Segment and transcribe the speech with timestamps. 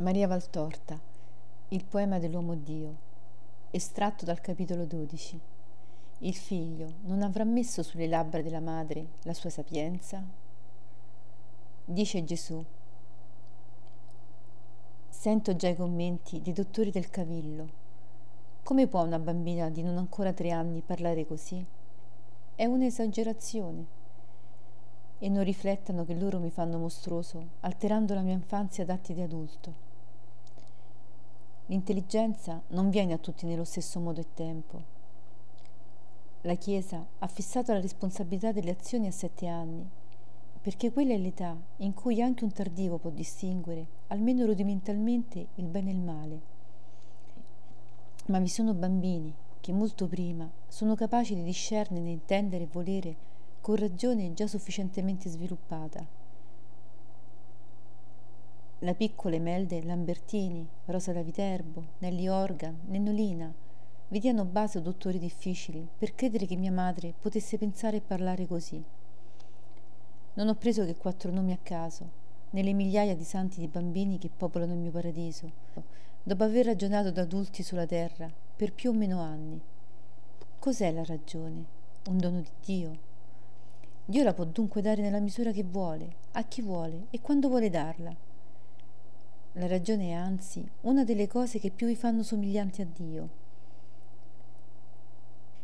[0.00, 0.98] Maria Valtorta,
[1.68, 2.96] il poema dell'uomo Dio,
[3.70, 5.38] estratto dal capitolo 12.
[6.20, 10.24] Il figlio non avrà messo sulle labbra della madre la sua sapienza?
[11.84, 12.64] Dice Gesù.
[15.10, 17.68] Sento già i commenti dei dottori del cavillo.
[18.62, 21.62] Come può una bambina di non ancora tre anni parlare così?
[22.54, 23.86] È un'esagerazione.
[25.18, 29.20] E non riflettano che loro mi fanno mostruoso, alterando la mia infanzia ad atti di
[29.20, 29.89] adulto.
[31.70, 34.82] L'intelligenza non viene a tutti nello stesso modo e tempo.
[36.40, 39.88] La Chiesa ha fissato la responsabilità delle azioni a sette anni,
[40.60, 45.90] perché quella è l'età in cui anche un tardivo può distinguere, almeno rudimentalmente, il bene
[45.90, 46.40] e il male.
[48.26, 53.16] Ma vi sono bambini che molto prima sono capaci di discernere, intendere e volere
[53.60, 56.04] con ragione già sufficientemente sviluppata
[58.82, 63.52] la piccola Emelde Lambertini, Rosa da Viterbo, Nelly Organ, Nennolina,
[64.08, 68.82] vi diano base dottori difficili per credere che mia madre potesse pensare e parlare così.
[70.32, 72.08] Non ho preso che quattro nomi a caso,
[72.50, 75.50] nelle migliaia di santi di bambini che popolano il mio paradiso,
[76.22, 79.60] dopo aver ragionato da adulti sulla terra per più o meno anni.
[80.58, 81.64] Cos'è la ragione?
[82.08, 82.98] Un dono di Dio?
[84.06, 87.68] Dio la può dunque dare nella misura che vuole, a chi vuole e quando vuole
[87.68, 88.28] darla.
[89.54, 93.28] La ragione è anzi una delle cose che più vi fanno somiglianti a Dio.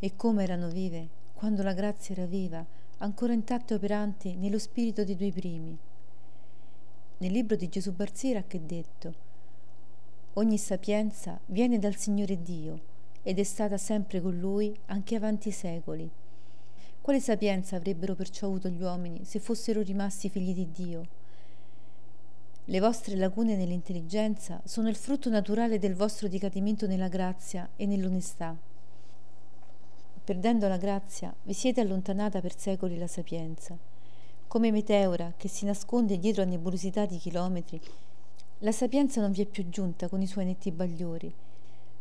[0.00, 2.66] E come erano vive quando la grazia era viva,
[2.98, 5.78] ancora intatta e operante nello spirito dei due primi.
[7.18, 9.14] Nel libro di Gesù Barzirac è detto
[10.34, 12.80] Ogni sapienza viene dal Signore Dio
[13.22, 16.10] ed è stata sempre con Lui anche avanti i secoli.
[17.00, 21.17] Quale sapienza avrebbero perciò avuto gli uomini se fossero rimasti figli di Dio?
[22.70, 28.54] Le vostre lacune nell'intelligenza sono il frutto naturale del vostro decadimento nella grazia e nell'onestà.
[30.22, 33.74] Perdendo la grazia, vi siete allontanata per secoli la sapienza.
[34.46, 37.80] Come meteora che si nasconde dietro a nebulosità di chilometri,
[38.58, 41.34] la sapienza non vi è più giunta con i suoi netti bagliori,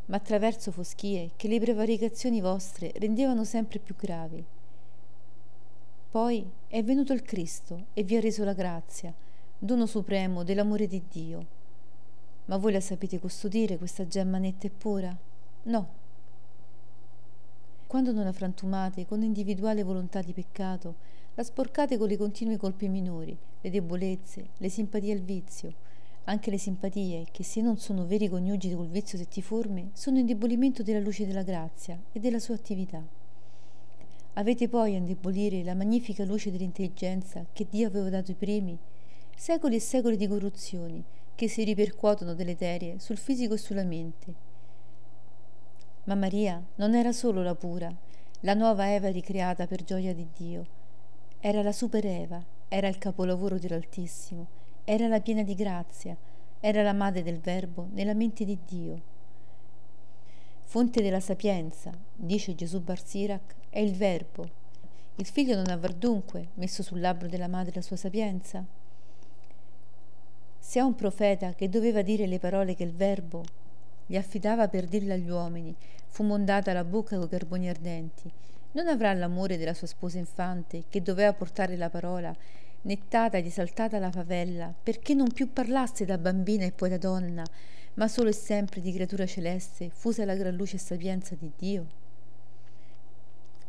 [0.08, 4.44] ma attraverso foschie che le prevaricazioni vostre rendevano sempre più gravi.
[6.12, 9.14] Poi è venuto il Cristo e vi ha reso la grazia,
[9.60, 11.46] dono supremo dell'amore di Dio.
[12.46, 15.18] Ma voi la sapete custodire questa gemma netta e pura?
[15.64, 15.88] No.
[17.88, 20.96] Quando non la frantumate con individuale volontà di peccato,
[21.34, 25.74] la sporcate con le continue colpe minori, le debolezze, le simpatie al vizio,
[26.26, 31.00] anche le simpatie che se non sono veri coniugi col vizio settiforme, sono indebolimento della
[31.00, 33.04] luce della grazia e della sua attività.
[34.34, 38.78] Avete poi a indebolire la magnifica luce dell'intelligenza che Dio aveva dato ai primi
[39.40, 41.02] secoli e secoli di corruzioni
[41.36, 44.34] che si ripercuotono deleterie sul fisico e sulla mente.
[46.06, 47.96] Ma Maria non era solo la pura,
[48.40, 50.66] la nuova Eva ricreata per gioia di Dio.
[51.40, 54.48] Era la super Eva, era il capolavoro dell'Altissimo,
[54.84, 56.18] era la piena di grazia,
[56.60, 59.02] era la madre del Verbo nella mente di Dio.
[60.64, 64.50] Fonte della sapienza, dice Gesù Barsirac, è il Verbo.
[65.18, 68.77] Il figlio non avrà dunque messo sul labbro della madre la sua sapienza?
[70.78, 73.44] Se a un profeta che doveva dire le parole che il Verbo
[74.06, 78.32] gli affidava per dirle agli uomini fu mondata la bocca coi carboni ardenti,
[78.74, 82.32] non avrà l'amore della sua sposa infante che doveva portare la parola,
[82.84, 87.44] nettata ed esaltata la favella, perché non più parlasse da bambina e poi da donna,
[87.96, 91.88] ma solo e sempre di creatura celeste, fusa la gran luce e sapienza di Dio?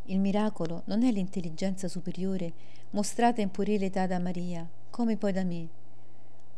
[0.08, 2.52] Il miracolo non è l'intelligenza superiore
[2.90, 5.77] mostrata in puerile età da Maria, come poi da me,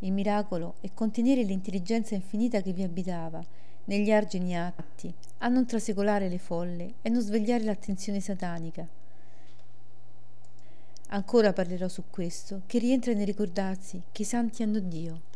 [0.00, 3.44] il miracolo è contenere l'intelligenza infinita che vi abitava
[3.84, 8.86] negli argini atti, a non trasecolare le folle e non svegliare l'attenzione satanica.
[11.08, 15.28] Ancora parlerò su questo, che rientra nel ricordarsi che i santi hanno Dio